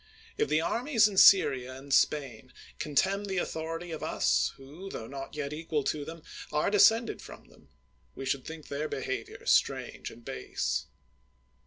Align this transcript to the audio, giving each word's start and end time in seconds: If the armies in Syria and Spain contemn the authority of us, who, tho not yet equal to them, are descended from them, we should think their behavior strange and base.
If 0.35 0.49
the 0.49 0.61
armies 0.61 1.07
in 1.07 1.15
Syria 1.17 1.75
and 1.77 1.93
Spain 1.93 2.53
contemn 2.79 3.25
the 3.25 3.37
authority 3.37 3.91
of 3.91 4.01
us, 4.01 4.51
who, 4.57 4.89
tho 4.89 5.05
not 5.05 5.35
yet 5.35 5.53
equal 5.53 5.83
to 5.83 6.03
them, 6.03 6.23
are 6.51 6.71
descended 6.71 7.21
from 7.21 7.49
them, 7.49 7.69
we 8.15 8.25
should 8.25 8.43
think 8.43 8.67
their 8.67 8.89
behavior 8.89 9.45
strange 9.45 10.09
and 10.09 10.25
base. 10.25 10.87